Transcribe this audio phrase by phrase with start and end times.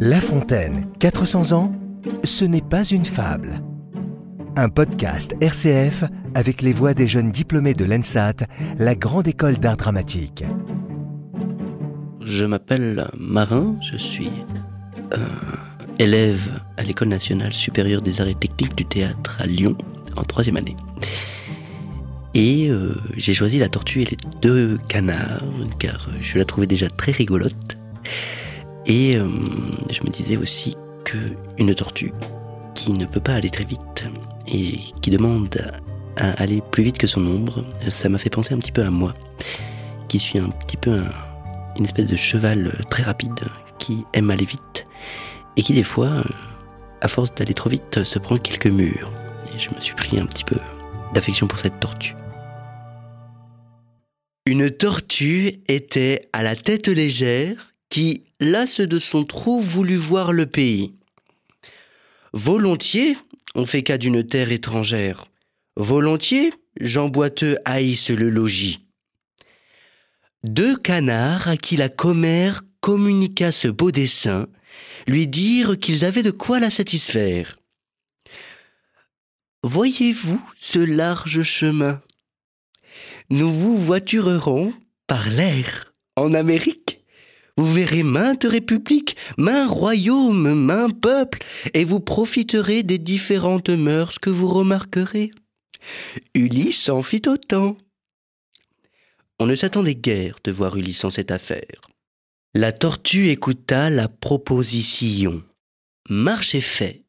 [0.00, 1.72] La Fontaine, 400 ans,
[2.22, 3.60] ce n'est pas une fable.
[4.56, 8.46] Un podcast RCF avec les voix des jeunes diplômés de l'ENSAT,
[8.78, 10.44] la grande école d'art dramatique.
[12.22, 14.30] Je m'appelle Marin, je suis
[15.98, 19.76] élève à l'École nationale supérieure des arts et techniques du théâtre à Lyon
[20.16, 20.76] en troisième année.
[22.38, 25.40] Et euh, j'ai choisi la tortue et les deux canards,
[25.78, 27.78] car je la trouvais déjà très rigolote.
[28.84, 29.26] Et euh,
[29.90, 32.12] je me disais aussi qu'une tortue
[32.74, 34.04] qui ne peut pas aller très vite
[34.46, 35.72] et qui demande
[36.18, 38.90] à aller plus vite que son ombre, ça m'a fait penser un petit peu à
[38.90, 39.14] moi,
[40.08, 41.00] qui suis un petit peu
[41.78, 43.40] une espèce de cheval très rapide
[43.78, 44.86] qui aime aller vite
[45.56, 46.22] et qui des fois,
[47.00, 49.10] à force d'aller trop vite, se prend quelques murs.
[49.54, 50.56] Et je me suis pris un petit peu
[51.14, 52.14] d'affection pour cette tortue.
[54.46, 60.46] Une tortue était à la tête légère qui, lasse de son trou, voulut voir le
[60.46, 60.92] pays.
[62.32, 63.16] Volontiers,
[63.56, 65.26] on fait cas d'une terre étrangère.
[65.74, 68.86] Volontiers, Jean Boiteux haïsse le logis.
[70.44, 74.46] Deux canards à qui la commère communiqua ce beau dessin
[75.08, 77.56] lui dirent qu'ils avaient de quoi la satisfaire.
[79.64, 82.00] Voyez-vous ce large chemin?
[83.28, 84.72] Nous vous voiturerons
[85.08, 87.00] par l'air en Amérique.
[87.56, 91.38] Vous verrez maintes républiques, maints royaumes, maints peuples,
[91.74, 95.30] et vous profiterez des différentes mœurs que vous remarquerez.
[96.34, 97.76] Ulysse en fit autant.
[99.40, 101.80] On ne s'attendait guère de voir Ulysse en cette affaire.
[102.54, 105.42] La tortue écouta la proposition.
[106.08, 107.02] Marche est fait.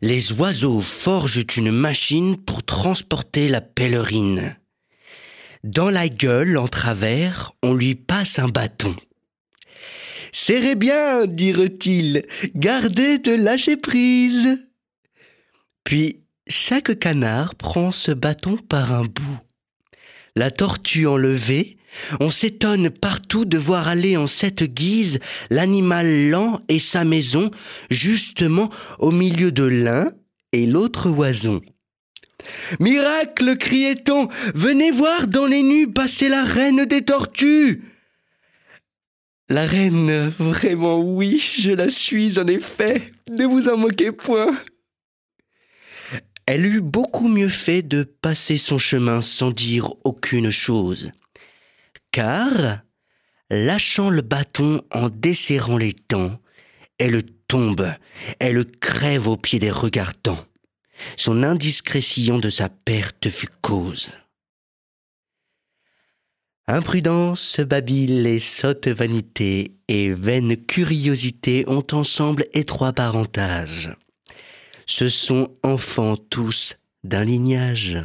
[0.00, 4.59] Les oiseaux forgent une machine pour transporter la pèlerine.
[5.64, 8.96] Dans la gueule, en travers, on lui passe un bâton.
[10.32, 14.62] Serrez bien, dirent-ils, gardez de lâcher prise.
[15.84, 19.38] Puis chaque canard prend ce bâton par un bout.
[20.34, 21.76] La tortue enlevée,
[22.20, 25.18] on s'étonne partout de voir aller en cette guise
[25.50, 27.50] l'animal lent et sa maison,
[27.90, 30.12] justement au milieu de l'un
[30.52, 31.60] et l'autre oison.
[32.78, 37.82] Miracle, criait-on, venez voir dans les nues passer la reine des tortues.
[39.48, 44.56] La reine, vraiment oui, je la suis en effet, ne vous en moquez point.
[46.46, 51.12] Elle eut beaucoup mieux fait de passer son chemin sans dire aucune chose
[52.10, 52.80] car,
[53.50, 56.38] lâchant le bâton en desserrant les dents,
[56.98, 57.94] elle tombe,
[58.38, 60.44] elle crève aux pieds des regardants.
[61.16, 64.10] Son indiscrétion de sa perte fut cause.
[66.66, 73.90] Imprudence, babile et sotte vanité et vaine curiosité ont ensemble étroit parentage.
[74.86, 77.98] Ce sont enfants tous d'un lignage.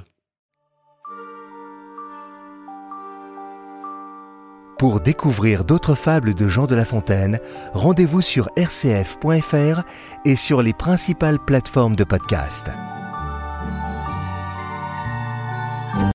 [4.77, 7.39] Pour découvrir d'autres fables de Jean de La Fontaine,
[7.73, 9.83] rendez-vous sur rcf.fr
[10.25, 12.67] et sur les principales plateformes de podcast.